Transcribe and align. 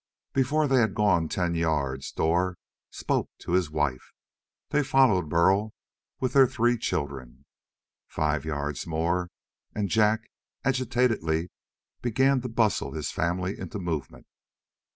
Before 0.33 0.67
they 0.67 0.79
had 0.79 0.95
gone 0.95 1.29
ten 1.29 1.53
yards 1.53 2.11
Dor 2.11 2.57
spoke 2.89 3.29
to 3.37 3.51
his 3.51 3.69
wife. 3.69 4.13
They 4.69 4.81
followed 4.81 5.29
Burl, 5.29 5.73
with 6.19 6.33
their 6.33 6.47
three 6.47 6.79
children. 6.79 7.45
Five 8.07 8.43
yards 8.43 8.87
more, 8.87 9.29
and 9.75 9.89
Jak 9.89 10.21
agitatedly 10.65 11.51
began 12.01 12.41
to 12.41 12.49
bustle 12.49 12.93
his 12.93 13.11
family 13.11 13.59
into 13.59 13.77
movement. 13.77 14.25